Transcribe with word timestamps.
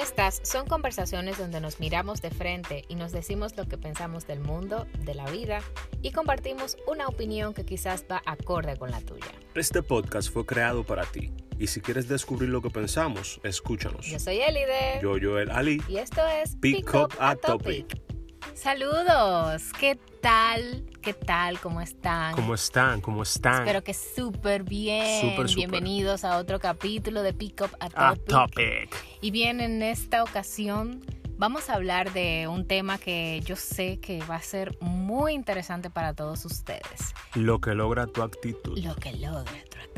Estas 0.00 0.40
son 0.44 0.66
conversaciones 0.66 1.36
donde 1.36 1.60
nos 1.60 1.78
miramos 1.78 2.22
de 2.22 2.30
frente 2.30 2.86
y 2.88 2.94
nos 2.94 3.12
decimos 3.12 3.54
lo 3.58 3.68
que 3.68 3.76
pensamos 3.76 4.26
del 4.26 4.40
mundo, 4.40 4.86
de 5.00 5.14
la 5.14 5.30
vida 5.30 5.60
y 6.00 6.12
compartimos 6.12 6.78
una 6.86 7.06
opinión 7.06 7.52
que 7.52 7.66
quizás 7.66 8.06
va 8.10 8.22
acorde 8.24 8.78
con 8.78 8.90
la 8.90 9.02
tuya. 9.02 9.26
Este 9.54 9.82
podcast 9.82 10.32
fue 10.32 10.46
creado 10.46 10.84
para 10.84 11.04
ti 11.04 11.34
y 11.58 11.66
si 11.66 11.82
quieres 11.82 12.08
descubrir 12.08 12.48
lo 12.48 12.62
que 12.62 12.70
pensamos, 12.70 13.42
escúchanos. 13.42 14.06
Yo 14.06 14.18
soy 14.18 14.40
Elide. 14.40 15.00
Yo, 15.02 15.16
Joel 15.20 15.50
Ali. 15.50 15.82
Y 15.86 15.98
esto 15.98 16.26
es 16.26 16.56
Pick 16.56 16.94
Up 16.94 17.12
a 17.18 17.36
Topic. 17.36 18.09
Saludos, 18.54 19.72
¿qué 19.78 19.98
tal? 20.20 20.84
¿Qué 21.02 21.14
tal? 21.14 21.60
¿Cómo 21.60 21.80
están? 21.80 22.34
¿Cómo 22.34 22.54
están? 22.54 23.00
¿Cómo 23.00 23.22
están? 23.22 23.60
Espero 23.60 23.82
que 23.82 23.94
súper 23.94 24.62
bien. 24.64 25.20
Súper, 25.20 25.48
súper. 25.48 25.56
Bienvenidos 25.56 26.24
a 26.24 26.36
otro 26.36 26.58
capítulo 26.58 27.22
de 27.22 27.32
Pick 27.32 27.62
Up 27.62 27.76
a 27.80 28.10
A 28.10 28.16
Topic. 28.16 28.28
Topic. 28.28 28.96
Y 29.20 29.30
bien, 29.30 29.60
en 29.60 29.82
esta 29.82 30.22
ocasión 30.22 31.00
vamos 31.38 31.70
a 31.70 31.74
hablar 31.74 32.12
de 32.12 32.48
un 32.48 32.66
tema 32.66 32.98
que 32.98 33.40
yo 33.44 33.56
sé 33.56 33.98
que 34.00 34.22
va 34.24 34.36
a 34.36 34.42
ser 34.42 34.76
muy 34.80 35.32
interesante 35.32 35.88
para 35.88 36.14
todos 36.14 36.44
ustedes. 36.44 37.14
Lo 37.34 37.60
que 37.60 37.74
logra 37.74 38.06
tu 38.06 38.22
actitud. 38.22 38.78
Lo 38.78 38.94
que 38.96 39.12
logra 39.12 39.44
tu 39.70 39.78
actitud. 39.78 39.90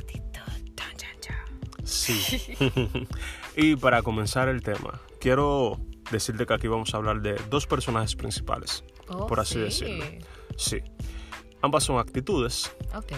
Sí. 1.84 2.56
y 3.56 3.76
para 3.76 4.02
comenzar 4.02 4.48
el 4.48 4.62
tema, 4.62 5.00
quiero 5.20 5.78
decirte 6.12 6.46
que 6.46 6.54
aquí 6.54 6.68
vamos 6.68 6.94
a 6.94 6.98
hablar 6.98 7.20
de 7.22 7.34
dos 7.50 7.66
personajes 7.66 8.14
principales, 8.14 8.84
Oh, 9.08 9.26
por 9.26 9.40
así 9.40 9.54
sí. 9.54 9.60
decirlo. 9.60 10.04
Sí. 10.56 10.78
Ambas 11.60 11.84
son 11.84 11.98
actitudes 11.98 12.70
Ok. 12.94 13.12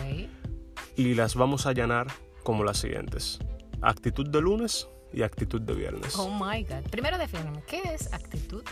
y 0.96 1.14
las 1.14 1.34
vamos 1.34 1.66
a 1.66 1.70
allanar 1.70 2.06
como 2.42 2.64
las 2.64 2.78
siguientes. 2.78 3.38
Actitud 3.82 4.26
de 4.28 4.40
lunes 4.40 4.88
y 5.12 5.22
actitud 5.22 5.60
de 5.60 5.74
viernes. 5.74 6.16
Oh 6.16 6.30
my 6.30 6.62
God. 6.64 6.88
Primero 6.90 7.18
defíname, 7.18 7.62
¿qué 7.66 7.82
es 7.92 8.12
actitud? 8.12 8.62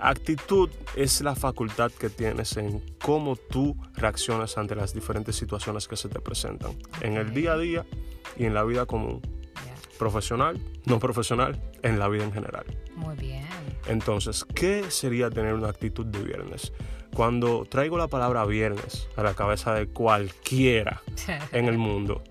Actitud 0.00 0.70
es 0.96 1.20
la 1.20 1.34
facultad 1.36 1.90
que 1.92 2.10
tienes 2.10 2.56
en 2.56 2.80
cómo 3.02 3.36
tú 3.36 3.76
reaccionas 3.94 4.58
ante 4.58 4.74
las 4.74 4.92
diferentes 4.92 5.36
situaciones 5.36 5.86
que 5.88 5.96
se 5.96 6.08
te 6.08 6.20
presentan 6.20 6.76
en 7.00 7.16
el 7.16 7.32
día 7.32 7.52
a 7.52 7.58
día 7.58 7.86
y 8.36 8.44
en 8.44 8.54
la 8.54 8.64
vida 8.64 8.86
común. 8.86 9.22
Profesional, 9.98 10.60
no 10.84 10.98
profesional, 10.98 11.60
en 11.82 11.98
la 11.98 12.08
vida 12.08 12.24
en 12.24 12.32
general. 12.32 12.64
Muy 12.96 13.16
bien. 13.16 13.46
Entonces, 13.86 14.44
¿qué 14.54 14.90
sería 14.90 15.30
tener 15.30 15.54
una 15.54 15.68
actitud 15.68 16.06
de 16.06 16.22
viernes? 16.22 16.72
Cuando 17.14 17.64
traigo 17.64 17.96
la 17.96 18.08
palabra 18.08 18.44
viernes 18.44 19.08
a 19.16 19.22
la 19.22 19.34
cabeza 19.34 19.74
de 19.74 19.86
cualquiera 19.86 21.02
en 21.52 21.66
el 21.66 21.78
mundo, 21.78 22.22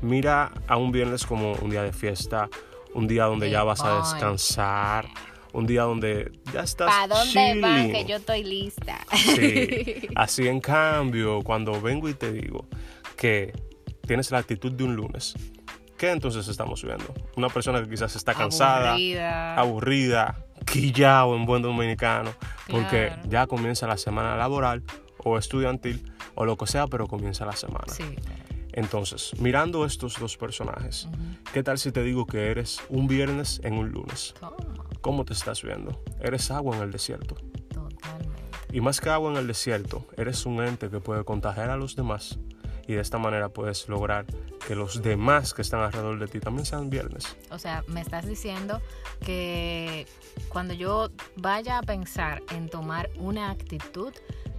mira 0.00 0.52
a 0.66 0.76
un 0.76 0.92
viernes 0.92 1.26
como 1.26 1.52
un 1.52 1.70
día 1.70 1.82
de 1.82 1.92
fiesta, 1.92 2.48
un 2.94 3.06
día 3.06 3.24
donde 3.24 3.46
De 3.46 3.52
ya 3.52 3.62
vas 3.62 3.82
a 3.84 3.98
descansar, 3.98 5.06
un 5.52 5.66
día 5.66 5.82
donde 5.82 6.32
ya 6.52 6.62
estás 6.62 6.88
¿Para 6.88 7.08
dónde 7.08 7.32
chilling. 7.32 7.92
Que 7.92 8.04
yo 8.06 8.16
estoy 8.16 8.44
lista. 8.44 8.98
Sí. 9.14 10.08
Así 10.14 10.48
en 10.48 10.60
cambio, 10.60 11.42
cuando 11.42 11.80
vengo 11.80 12.08
y 12.08 12.14
te 12.14 12.32
digo 12.32 12.66
que 13.16 13.52
tienes 14.06 14.30
la 14.30 14.38
actitud 14.38 14.72
de 14.72 14.84
un 14.84 14.96
lunes, 14.96 15.34
¿qué 16.02 16.10
entonces 16.10 16.48
estamos 16.48 16.82
viendo? 16.82 17.14
Una 17.36 17.48
persona 17.48 17.80
que 17.80 17.88
quizás 17.88 18.16
está 18.16 18.34
cansada, 18.34 18.90
Aburrida. 18.94 19.54
aburrida, 19.54 20.44
quillado 20.66 21.36
en 21.36 21.46
buen 21.46 21.62
dominicano, 21.62 22.32
porque 22.68 23.12
Claro. 23.14 23.22
ya 23.28 23.46
comienza 23.46 23.86
la 23.86 23.96
semana 23.96 24.34
laboral 24.34 24.82
o 25.18 25.38
estudiantil 25.38 26.12
o 26.34 26.44
lo 26.44 26.56
que 26.56 26.66
sea, 26.66 26.88
pero 26.88 27.06
comienza 27.06 27.46
la 27.46 27.52
semana. 27.52 27.86
Sí. 27.86 28.16
Entonces, 28.72 29.30
mirando 29.38 29.84
estos 29.86 30.18
dos 30.18 30.36
personajes. 30.36 31.06
¿qué 31.52 31.62
tal 31.62 31.78
si 31.78 31.92
te 31.92 32.02
digo 32.02 32.26
que 32.26 32.50
eres 32.50 32.80
un 32.88 33.06
viernes 33.06 33.60
en 33.62 33.74
un 33.74 33.90
lunes? 33.92 34.34
¿Cómo 35.02 35.24
te 35.24 35.34
estás 35.34 35.62
viendo? 35.62 36.02
Eres 36.20 36.50
agua 36.50 36.76
en 36.78 36.82
el 36.82 36.90
desierto. 36.90 37.36
Totalmente. 37.72 38.42
Y 38.72 38.80
más 38.80 39.00
que 39.00 39.08
agua 39.08 39.30
en 39.30 39.36
el 39.36 39.46
desierto, 39.46 40.04
eres 40.16 40.46
un 40.46 40.64
ente 40.64 40.90
que 40.90 40.98
puede 40.98 41.22
contagiar 41.24 41.70
a 41.70 41.76
los 41.76 41.94
demás 41.94 42.40
y 42.92 42.94
de 42.96 43.00
esta 43.00 43.18
manera 43.18 43.48
puedes 43.48 43.88
lograr 43.88 44.26
que 44.66 44.74
los 44.74 45.02
demás 45.02 45.54
que 45.54 45.62
están 45.62 45.80
alrededor 45.80 46.18
de 46.18 46.28
ti 46.28 46.40
también 46.40 46.66
sean 46.66 46.90
viernes. 46.90 47.36
O 47.50 47.58
sea, 47.58 47.82
me 47.88 48.00
estás 48.00 48.26
diciendo 48.26 48.80
que 49.24 50.06
cuando 50.48 50.74
yo 50.74 51.10
vaya 51.36 51.78
a 51.78 51.82
pensar 51.82 52.42
en 52.50 52.68
tomar 52.68 53.10
una 53.16 53.50
actitud, 53.50 54.12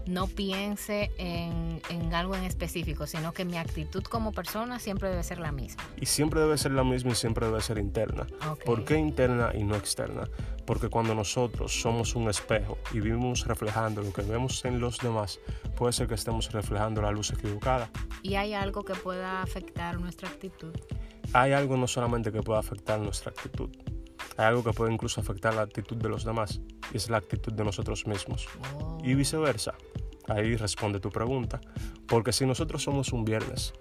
no 0.06 0.28
piense 0.28 1.12
en, 1.18 1.82
en 1.90 2.14
algo 2.14 2.36
en 2.36 2.44
específico, 2.44 3.08
sino 3.08 3.34
que 3.34 3.46
mi 3.46 3.58
actitud 3.58 4.04
como 4.04 4.32
persona 4.32 4.80
siempre 4.80 5.10
debe 5.10 5.24
ser 5.24 5.40
la 5.40 5.52
misma. 5.52 5.84
Y 6.00 6.06
siempre 6.06 6.42
debe 6.42 6.58
ser 6.58 6.72
la 6.72 6.84
misma 6.84 7.12
y 7.12 7.16
siempre 7.16 7.46
debe 7.46 7.62
ser 7.62 7.78
interna. 7.78 8.28
Ok. 8.50 8.64
¿Por 8.64 8.86
qué 8.86 8.98
interna 8.98 9.52
y 9.54 9.64
no 9.64 9.76
externa? 9.76 10.28
Porque 10.66 10.90
cuando 10.90 11.14
nosotros 11.14 11.74
somos 11.82 12.16
un 12.16 12.30
espejo 12.30 12.78
y 12.94 13.00
vivimos 13.00 13.46
reflejando 13.46 14.02
lo 14.02 14.14
que 14.14 14.22
vemos 14.22 14.64
en 14.66 14.80
los 14.80 14.98
demás, 15.00 15.40
puede 15.76 15.94
ser 15.94 16.08
que 16.08 16.16
estemos 16.16 16.52
reflejando 16.52 17.02
la 17.02 17.12
luz 17.12 17.32
equivocada. 17.32 17.90
¿Y 18.22 18.36
hay 18.36 18.54
algo 18.54 18.84
que 18.84 18.94
pueda 18.96 19.42
afectar 19.42 20.00
nuestra 20.00 20.30
actitud? 20.30 20.74
Hay 21.34 21.52
algo 21.52 21.78
no 21.78 21.88
solamente 21.88 22.32
que 22.32 22.42
puede 22.42 22.60
afectar 22.60 23.00
nuestra 23.00 23.32
actitud, 23.32 23.70
hay 24.38 24.46
algo 24.46 24.64
que 24.64 24.72
puede 24.74 24.92
incluso 24.94 25.22
afectar 25.22 25.54
la 25.54 25.62
actitud 25.62 25.96
de 25.98 26.10
los 26.10 26.24
demás 26.24 26.60
y 26.92 26.98
es 26.98 27.10
la 27.10 27.18
actitud 27.18 27.54
de 27.54 27.64
nosotros 27.64 28.06
mismos. 28.08 28.48
Oh. 28.80 28.98
y 29.04 29.14
viceversa. 29.16 29.74
Ahí 30.28 30.56
responde 30.56 31.00
tu 31.00 31.10
pregunta. 31.10 31.60
Porque 32.08 32.32
si 32.32 32.46
nosotros 32.46 32.82
somos 32.84 33.12
un 33.12 33.26
viernes, 33.26 33.74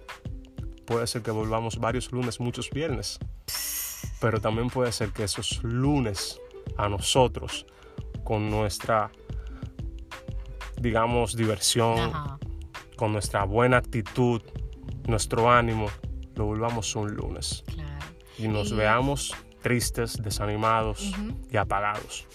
puede 0.84 1.06
ser 1.06 1.22
que 1.22 1.30
volvamos 1.30 1.78
varios 1.78 2.10
lunes, 2.12 2.40
muchos 2.40 2.68
viernes. 2.70 3.18
Pero 4.20 4.40
también 4.40 4.68
puede 4.68 4.90
ser 4.92 5.10
que 5.10 5.24
esos 5.24 5.62
lunes 5.62 6.40
a 6.76 6.88
nosotros, 6.88 7.66
con 8.24 8.50
nuestra, 8.50 9.10
digamos, 10.80 11.36
diversión, 11.36 11.98
Ajá. 11.98 12.38
con 12.96 13.12
nuestra 13.12 13.44
buena 13.44 13.78
actitud, 13.78 14.42
nuestro 15.06 15.50
ánimo, 15.50 15.86
lo 16.34 16.46
volvamos 16.46 16.94
un 16.96 17.14
lunes. 17.14 17.64
Claro. 17.66 18.04
Y 18.38 18.48
nos 18.48 18.70
Y- 18.72 18.74
veamos 18.76 19.34
tristes, 19.62 20.20
desanimados 20.22 21.12
y 21.50 21.56
apagados. 21.56 22.26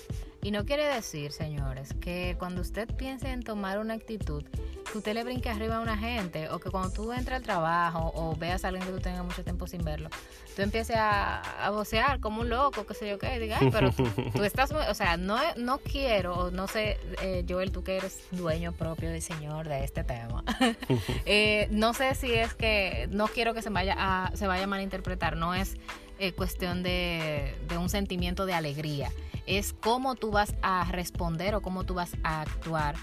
Y 0.48 0.52
no 0.52 0.66
quiere 0.66 0.86
decir, 0.86 1.34
señores, 1.34 1.94
que 2.00 2.36
cuando 2.40 2.62
usted 2.62 2.88
piense 2.96 3.30
en 3.32 3.44
tomar 3.44 3.80
una 3.80 3.96
actitud, 3.96 4.46
que 4.90 4.98
usted 4.98 5.14
le 5.14 5.26
brinque 5.26 5.50
arriba 5.50 5.76
a 5.76 5.80
una 5.82 5.98
gente, 5.98 6.50
o 6.50 6.60
que 6.60 6.70
cuando 6.70 6.90
tú 6.92 7.12
entres 7.12 7.38
al 7.38 7.44
trabajo 7.44 8.14
o 8.16 8.36
veas 8.36 8.64
a 8.64 8.70
alguien 8.70 8.86
que 8.86 8.94
tú 8.94 9.00
tengas 9.00 9.26
mucho 9.26 9.44
tiempo 9.44 9.68
sin 9.68 9.84
verlo, 9.84 10.10
tú 10.56 10.62
empieces 10.62 10.96
a, 10.96 11.42
a 11.66 11.70
vocear 11.72 12.22
como 12.22 12.42
un 12.42 12.50
loco, 12.50 12.86
qué 12.86 12.94
sé 12.94 13.10
yo 13.10 13.20
qué, 13.20 13.36
y 13.36 13.40
diga, 13.40 13.58
ay, 13.60 13.70
pero 13.72 13.92
tú 14.36 14.44
estás, 14.44 14.72
muy-". 14.72 14.88
o 14.90 14.94
sea, 14.94 15.18
no, 15.18 15.38
no 15.58 15.80
quiero, 15.80 16.36
o 16.36 16.52
no 16.52 16.68
sé, 16.68 16.98
eh, 17.22 17.44
Joel, 17.48 17.72
tú 17.72 17.84
que 17.84 17.98
eres 17.98 18.24
dueño 18.32 18.72
propio 18.72 19.14
y 19.14 19.20
señor 19.20 19.68
de 19.68 19.84
este 19.84 20.06
tema, 20.06 20.46
eh, 21.26 21.68
no 21.72 21.94
sé 21.94 22.16
si 22.16 22.34
es 22.34 22.54
que 22.54 23.10
no 23.12 23.28
quiero 23.28 23.54
que 23.54 23.62
se 23.62 23.70
vaya 23.70 23.96
a, 23.98 24.32
se 24.36 24.48
vaya 24.48 24.64
a 24.64 24.68
malinterpretar, 24.68 25.36
no 25.36 25.54
es 25.54 25.76
eh, 26.20 26.34
cuestión 26.34 26.84
de, 26.84 27.56
de 27.68 27.78
un 27.78 27.90
sentimiento 27.90 28.46
de 28.46 28.54
alegría, 28.54 29.12
es 29.48 29.74
cómo 29.74 30.16
tú 30.16 30.30
vas 30.32 30.54
a 30.62 30.84
responder 30.92 31.56
o 31.56 31.62
cómo 31.62 31.86
tú 31.86 31.94
vas 31.96 32.12
a 32.24 32.42
actuar, 32.42 32.96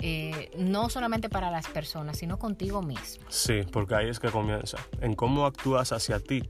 eh, 0.00 0.50
no 0.58 0.90
solamente 0.90 1.28
para 1.28 1.50
las 1.50 1.68
personas, 1.68 2.18
sino 2.18 2.38
contigo 2.38 2.82
mismo. 2.82 3.24
Sí, 3.28 3.60
porque 3.70 3.94
ahí 3.94 4.08
es 4.08 4.18
que 4.18 4.28
comienza. 4.28 4.78
En 5.00 5.14
cómo 5.14 5.46
actúas 5.46 5.92
hacia 5.92 6.18
ti. 6.18 6.42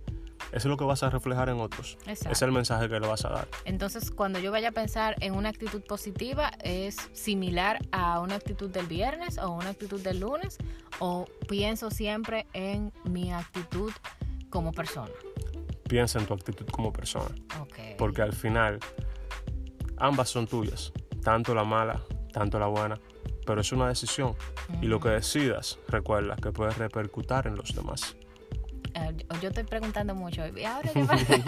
Eso 0.49 0.59
es 0.59 0.65
lo 0.67 0.77
que 0.77 0.85
vas 0.85 1.03
a 1.03 1.09
reflejar 1.09 1.49
en 1.49 1.61
otros. 1.61 1.97
Exacto. 2.07 2.33
Es 2.33 2.43
el 2.43 2.53
mensaje 2.53 2.89
que 2.89 2.99
le 2.99 3.07
vas 3.07 3.25
a 3.25 3.31
dar. 3.31 3.49
Entonces, 3.65 4.11
cuando 4.11 4.39
yo 4.39 4.51
vaya 4.51 4.69
a 4.69 4.73
pensar 4.73 5.17
en 5.21 5.35
una 5.35 5.51
actitud 5.51 5.83
positiva, 5.83 6.51
¿es 6.63 6.97
similar 7.13 7.79
a 7.91 8.21
una 8.21 8.35
actitud 8.35 8.69
del 8.69 8.87
viernes 8.87 9.39
o 9.39 9.51
una 9.51 9.71
actitud 9.71 10.01
del 10.01 10.21
lunes? 10.21 10.59
¿O 10.99 11.27
pienso 11.49 11.91
siempre 11.91 12.47
en 12.53 12.93
mi 13.05 13.33
actitud 13.33 13.93
como 14.51 14.73
persona? 14.73 15.13
Piensa 15.93 16.19
en 16.19 16.25
tu 16.25 16.33
actitud 16.33 16.65
como 16.69 16.91
persona. 16.91 17.35
Porque 17.99 18.23
al 18.23 18.33
final, 18.33 18.79
ambas 19.99 20.31
son 20.31 20.47
tuyas. 20.47 20.91
Tanto 21.23 21.55
la 21.55 21.65
mala, 21.65 22.01
tanto 22.33 22.59
la 22.59 22.67
buena. 22.67 22.99
Pero 23.45 23.61
es 23.61 23.71
una 23.73 23.89
decisión. 23.89 24.35
Y 24.81 24.87
lo 24.87 25.01
que 25.01 25.11
decidas, 25.11 25.79
recuerda 25.89 26.37
que 26.37 26.51
puedes 26.51 26.79
repercutir 26.79 27.43
en 27.45 27.57
los 27.57 27.75
demás. 27.75 28.17
Eh, 28.95 29.15
yo- 29.43 29.49
estoy 29.51 29.65
preguntando 29.65 30.15
mucho. 30.15 30.47
¿Y 30.57 30.65
ahora 30.65 30.89
qué? 30.95 31.05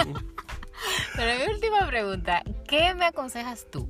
Pero 1.17 1.39
mi 1.47 1.55
última 1.55 1.87
pregunta, 1.87 2.43
¿qué 2.69 2.93
me 2.93 3.07
aconsejas 3.07 3.67
tú 3.71 3.89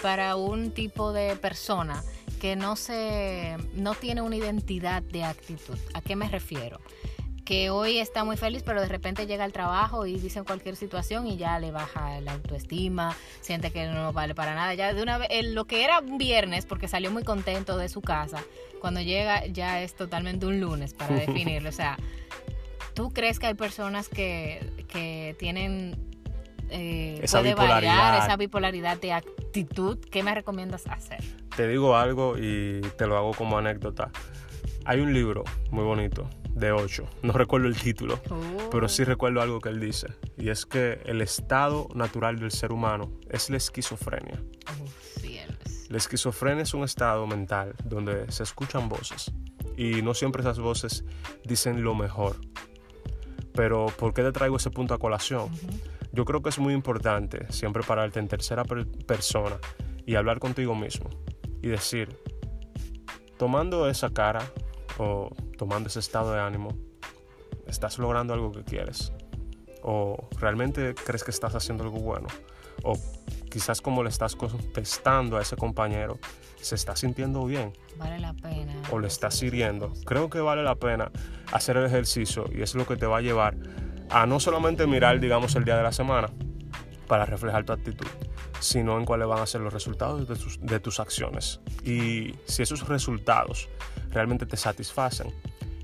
para 0.00 0.36
un 0.36 0.70
tipo 0.70 1.12
de 1.12 1.34
persona 1.34 2.04
que 2.40 2.54
no 2.54 2.76
se 2.76 3.56
no 3.74 3.96
tiene 3.96 4.22
una 4.22 4.36
identidad 4.36 5.02
de 5.02 5.24
actitud? 5.24 5.76
¿A 5.94 6.02
qué 6.02 6.14
me 6.14 6.28
refiero? 6.28 6.78
Que 7.48 7.70
hoy 7.70 7.98
está 7.98 8.24
muy 8.24 8.36
feliz, 8.36 8.62
pero 8.62 8.82
de 8.82 8.88
repente 8.88 9.26
llega 9.26 9.42
al 9.42 9.52
trabajo 9.54 10.04
y 10.04 10.18
dice 10.18 10.42
cualquier 10.42 10.76
situación 10.76 11.26
y 11.26 11.38
ya 11.38 11.58
le 11.58 11.70
baja 11.70 12.20
la 12.20 12.32
autoestima, 12.34 13.16
siente 13.40 13.70
que 13.70 13.86
no 13.86 14.12
vale 14.12 14.34
para 14.34 14.54
nada. 14.54 14.74
Ya 14.74 14.92
de 14.92 15.02
una 15.02 15.16
vez, 15.16 15.28
el- 15.30 15.54
lo 15.54 15.64
que 15.64 15.82
era 15.82 16.00
un 16.00 16.18
viernes, 16.18 16.66
porque 16.66 16.88
salió 16.88 17.10
muy 17.10 17.22
contento 17.24 17.78
de 17.78 17.88
su 17.88 18.02
casa, 18.02 18.44
cuando 18.82 19.00
llega 19.00 19.46
ya 19.46 19.80
es 19.80 19.94
totalmente 19.94 20.44
un 20.44 20.60
lunes 20.60 20.92
para 20.92 21.14
definirlo. 21.54 21.70
O 21.70 21.72
sea, 21.72 21.96
¿tú 22.92 23.14
crees 23.14 23.38
que 23.38 23.46
hay 23.46 23.54
personas 23.54 24.10
que, 24.10 24.84
que 24.86 25.34
tienen 25.38 25.96
eh, 26.68 27.18
Esa 27.22 27.38
puede 27.38 27.54
bipolaridad. 27.54 27.96
variar 27.96 28.24
esa 28.26 28.36
bipolaridad 28.36 28.98
de 28.98 29.14
actitud, 29.14 29.98
¿qué 30.10 30.22
me 30.22 30.34
recomiendas 30.34 30.86
hacer? 30.86 31.24
Te 31.56 31.66
digo 31.66 31.96
algo 31.96 32.36
y 32.36 32.82
te 32.98 33.06
lo 33.06 33.16
hago 33.16 33.32
como 33.32 33.56
anécdota. 33.56 34.10
Hay 34.84 35.00
un 35.00 35.12
libro 35.12 35.44
muy 35.70 35.84
bonito 35.84 36.28
de 36.54 36.72
Ocho, 36.72 37.06
no 37.22 37.32
recuerdo 37.32 37.68
el 37.68 37.76
título, 37.76 38.20
Uh, 38.30 38.70
pero 38.70 38.88
sí 38.88 39.04
recuerdo 39.04 39.40
algo 39.40 39.60
que 39.60 39.68
él 39.68 39.78
dice, 39.80 40.08
y 40.36 40.48
es 40.48 40.66
que 40.66 41.00
el 41.04 41.20
estado 41.20 41.88
natural 41.94 42.38
del 42.38 42.50
ser 42.50 42.72
humano 42.72 43.12
es 43.30 43.48
la 43.50 43.58
esquizofrenia. 43.58 44.42
cielos. 45.20 45.86
La 45.88 45.98
esquizofrenia 45.98 46.62
es 46.64 46.74
un 46.74 46.84
estado 46.84 47.26
mental 47.26 47.74
donde 47.84 48.30
se 48.32 48.42
escuchan 48.42 48.88
voces 48.88 49.30
y 49.76 50.02
no 50.02 50.14
siempre 50.14 50.40
esas 50.42 50.58
voces 50.58 51.04
dicen 51.44 51.82
lo 51.84 51.94
mejor. 51.94 52.36
Pero 53.54 53.86
¿por 53.86 54.12
qué 54.12 54.22
te 54.22 54.32
traigo 54.32 54.56
ese 54.56 54.70
punto 54.70 54.94
a 54.94 54.98
colación? 54.98 55.48
Yo 56.12 56.24
creo 56.24 56.42
que 56.42 56.48
es 56.48 56.58
muy 56.58 56.74
importante 56.74 57.46
siempre 57.52 57.82
pararte 57.82 58.18
en 58.18 58.28
tercera 58.28 58.64
per- 58.64 58.86
persona 59.06 59.58
y 60.06 60.14
hablar 60.16 60.38
contigo 60.40 60.74
mismo 60.74 61.08
y 61.62 61.68
decir, 61.68 62.08
tomando 63.36 63.88
esa 63.88 64.10
cara 64.10 64.42
o 64.98 65.30
tomando 65.56 65.88
ese 65.88 66.00
estado 66.00 66.32
de 66.32 66.40
ánimo, 66.40 66.70
estás 67.66 67.98
logrando 67.98 68.34
algo 68.34 68.52
que 68.52 68.64
quieres 68.64 69.12
o 69.82 70.28
realmente 70.40 70.94
crees 70.94 71.24
que 71.24 71.30
estás 71.30 71.54
haciendo 71.54 71.84
algo 71.84 71.98
bueno 72.00 72.26
o 72.82 72.98
quizás 73.50 73.80
como 73.80 74.02
le 74.02 74.08
estás 74.08 74.36
contestando 74.36 75.36
a 75.36 75.42
ese 75.42 75.56
compañero, 75.56 76.18
se 76.60 76.74
está 76.74 76.94
sintiendo 76.96 77.44
bien 77.44 77.72
Vale 77.96 78.18
la 78.18 78.34
pena. 78.34 78.74
o 78.90 78.98
le 78.98 79.08
estás 79.08 79.42
hiriendo. 79.42 79.92
Creo 80.04 80.28
que 80.30 80.40
vale 80.40 80.62
la 80.62 80.74
pena 80.74 81.10
hacer 81.52 81.76
el 81.76 81.86
ejercicio 81.86 82.44
y 82.52 82.62
es 82.62 82.74
lo 82.74 82.86
que 82.86 82.96
te 82.96 83.06
va 83.06 83.18
a 83.18 83.20
llevar 83.20 83.56
a 84.10 84.26
no 84.26 84.40
solamente 84.40 84.86
mirar, 84.86 85.20
digamos, 85.20 85.54
el 85.56 85.64
día 85.64 85.76
de 85.76 85.82
la 85.82 85.92
semana 85.92 86.30
para 87.06 87.24
reflejar 87.24 87.64
tu 87.64 87.72
actitud, 87.72 88.06
sino 88.60 88.98
en 88.98 89.04
cuáles 89.04 89.28
van 89.28 89.40
a 89.40 89.46
ser 89.46 89.60
los 89.60 89.72
resultados 89.72 90.28
de 90.28 90.36
tus, 90.36 90.60
de 90.60 90.80
tus 90.80 91.00
acciones. 91.00 91.60
Y 91.84 92.34
si 92.44 92.62
esos 92.62 92.86
resultados 92.88 93.68
realmente 94.10 94.46
te 94.46 94.56
satisfacen, 94.56 95.32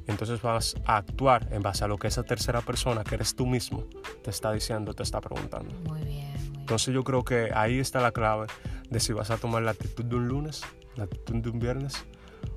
entonces 0.06 0.42
vas 0.42 0.74
a 0.84 0.98
actuar 0.98 1.48
en 1.50 1.62
base 1.62 1.84
a 1.84 1.88
lo 1.88 1.96
que 1.98 2.08
esa 2.08 2.22
tercera 2.22 2.60
persona, 2.60 3.04
que 3.04 3.14
eres 3.14 3.34
tú 3.34 3.46
mismo, 3.46 3.84
te 4.22 4.30
está 4.30 4.52
diciendo, 4.52 4.94
te 4.94 5.02
está 5.02 5.20
preguntando. 5.20 5.74
Muy 5.88 6.02
bien, 6.02 6.32
muy 6.34 6.50
bien. 6.50 6.60
Entonces 6.60 6.94
yo 6.94 7.04
creo 7.04 7.24
que 7.24 7.50
ahí 7.54 7.78
está 7.78 8.00
la 8.00 8.12
clave 8.12 8.46
de 8.90 9.00
si 9.00 9.12
vas 9.12 9.30
a 9.30 9.38
tomar 9.38 9.62
la 9.62 9.70
actitud 9.70 10.04
de 10.04 10.16
un 10.16 10.28
lunes, 10.28 10.62
la 10.96 11.04
actitud 11.04 11.36
de 11.36 11.50
un 11.50 11.58
viernes, 11.58 12.04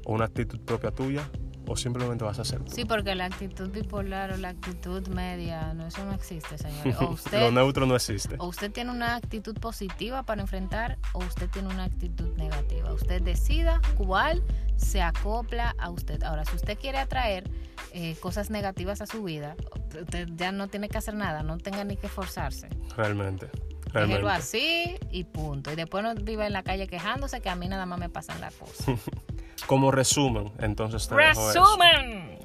o 0.06 0.14
una 0.14 0.26
actitud 0.26 0.60
propia 0.60 0.92
tuya, 0.92 1.30
o 1.68 1.76
simplemente 1.76 2.24
vas 2.24 2.40
a 2.40 2.44
tú. 2.44 2.72
Sí, 2.72 2.86
porque 2.86 3.14
la 3.14 3.26
actitud 3.26 3.70
bipolar 3.70 4.32
o 4.32 4.38
la 4.38 4.50
actitud 4.50 5.06
media, 5.10 5.74
no, 5.74 5.88
eso 5.88 6.04
no 6.06 6.14
existe, 6.14 6.58
señores. 6.58 6.96
O 7.00 7.18
Lo 7.40 7.52
neutro 7.52 7.86
no 7.86 7.96
existe. 7.96 8.36
o 8.40 8.48
usted 8.48 8.72
tiene 8.72 8.92
una 8.92 9.16
actitud 9.16 9.56
positiva 9.60 10.24
para 10.24 10.42
enfrentar 10.42 10.98
o 11.14 11.20
usted 11.20 11.50
tiene 11.50 11.68
una 11.68 11.84
actitud 11.84 12.36
negativa. 12.38 12.94
Usted 12.94 13.22
decida 13.22 13.82
cuál 13.98 14.44
se 14.78 15.02
acopla 15.02 15.76
a 15.78 15.90
usted. 15.90 16.24
Ahora, 16.24 16.46
si 16.46 16.56
usted 16.56 16.78
quiere 16.78 17.00
atraer 17.00 17.50
eh, 17.92 18.16
cosas 18.22 18.50
negativas 18.50 19.02
a 19.02 19.06
su 19.06 19.24
vida, 19.24 19.56
usted 20.00 20.30
ya 20.36 20.52
no 20.52 20.70
tiene 20.70 20.88
que 20.88 20.98
hacer 20.98 21.16
nada, 21.16 21.44
no 21.44 21.58
tenga 21.58 21.84
ni 21.84 21.98
que 21.98 22.08
esforzarse. 22.08 22.70
Realmente. 22.96 23.50
Déjelo 23.94 24.30
así 24.30 24.96
y 25.12 25.24
punto. 25.24 25.72
Y 25.72 25.76
después 25.76 26.04
no 26.04 26.14
vive 26.16 26.46
en 26.46 26.54
la 26.54 26.64
calle 26.64 26.88
quejándose 26.88 27.42
que 27.42 27.50
a 27.50 27.56
mí 27.56 27.68
nada 27.68 27.86
más 27.86 28.00
me 28.00 28.10
pasan 28.10 28.40
las 28.42 28.54
cosas. 28.54 28.86
Como 29.66 29.92
resumen, 29.92 30.52
entonces 30.60 31.08
te. 31.08 31.16
¡Resumen! 31.16 32.40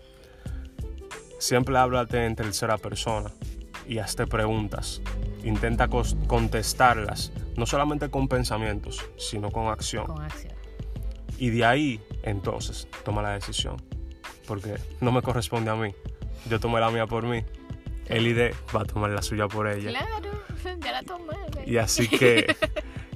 Siempre 1.38 1.76
háblate 1.76 2.25
en 2.25 2.37
tercera 2.37 2.79
persona 2.79 3.31
y 3.87 3.99
hazte 3.99 4.26
preguntas. 4.26 5.03
Intenta 5.44 5.88
contestarlas, 5.88 7.32
no 7.56 7.67
solamente 7.67 8.11
con 8.11 8.29
pensamientos, 8.29 9.05
sino 9.19 9.50
con 9.50 9.67
acción. 9.67 10.06
Con 10.06 10.23
acción. 10.23 10.53
Y 11.38 11.50
de 11.50 11.64
ahí, 11.64 12.00
entonces, 12.23 12.87
toma 13.05 13.23
la 13.23 13.31
decisión. 13.31 13.76
Porque 14.47 14.76
no 15.00 15.11
me 15.11 15.23
corresponde 15.23 15.70
a 15.70 15.75
mí. 15.75 15.94
Yo 16.49 16.61
tomé 16.61 16.79
la 16.79 16.91
mía 16.91 17.06
por 17.06 17.25
mí. 17.25 17.44
El 18.06 18.26
ID 18.26 18.55
va 18.75 18.82
a 18.82 18.85
tomar 18.85 19.11
la 19.11 19.23
suya 19.23 19.49
por 19.49 19.69
ella. 19.69 19.91
Claro, 19.91 20.31
ya 20.81 20.93
la 20.93 21.03
tomé. 21.03 21.35
Y 21.67 21.76
así 21.79 22.08
que 22.08 22.55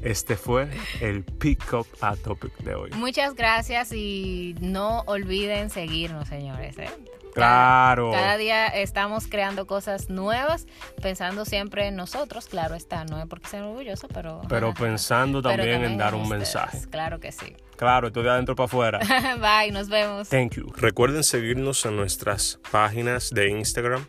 este 0.06 0.36
fue 0.36 0.68
el 1.00 1.24
Pick 1.24 1.72
Up 1.72 1.86
a 2.00 2.14
Topic 2.14 2.56
de 2.58 2.74
hoy. 2.76 2.90
Muchas 2.92 3.34
gracias 3.34 3.92
y 3.92 4.54
no 4.60 5.00
olviden 5.06 5.68
seguirnos, 5.68 6.28
señores. 6.28 6.78
¿eh? 6.78 6.88
Claro. 7.36 8.10
Cada, 8.10 8.22
cada 8.22 8.36
día 8.38 8.66
estamos 8.66 9.26
creando 9.26 9.66
cosas 9.66 10.10
nuevas, 10.10 10.66
pensando 11.02 11.44
siempre 11.44 11.86
en 11.86 11.96
nosotros. 11.96 12.46
Claro 12.46 12.74
está, 12.74 13.04
no 13.04 13.20
es 13.20 13.26
porque 13.26 13.48
sea 13.48 13.66
orgulloso, 13.66 14.08
pero. 14.08 14.42
Pero 14.48 14.68
ajá. 14.68 14.82
pensando 14.82 15.42
Pero 15.42 15.56
también 15.56 15.84
en 15.84 15.98
dar 15.98 16.14
un 16.14 16.22
ustedes. 16.22 16.38
mensaje. 16.40 16.78
Claro 16.90 17.20
que 17.20 17.32
sí. 17.32 17.54
Claro, 17.76 18.06
estoy 18.06 18.24
de 18.24 18.30
adentro 18.30 18.56
para 18.56 18.64
afuera. 18.64 19.00
Bye, 19.40 19.70
nos 19.70 19.88
vemos. 19.88 20.28
Thank 20.28 20.54
you. 20.54 20.72
Recuerden 20.76 21.22
seguirnos 21.22 21.84
en 21.84 21.96
nuestras 21.96 22.58
páginas 22.70 23.30
de 23.30 23.50
Instagram 23.50 24.06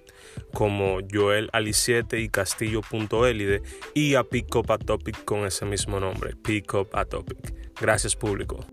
como 0.54 1.00
Joel 1.12 1.50
Ali7 1.52 2.22
y 2.22 2.30
Castillo.elide 2.30 3.62
y 3.94 4.16
a 4.16 4.24
Pick 4.24 4.56
Up 4.56 4.72
a 4.72 4.78
Topic 4.78 5.26
con 5.26 5.46
ese 5.46 5.66
mismo 5.66 6.00
nombre, 6.00 6.36
Pick 6.36 6.74
Up 6.76 6.90
a 6.94 7.06
Topic. 7.06 7.54
Gracias 7.80 8.16
público. 8.16 8.66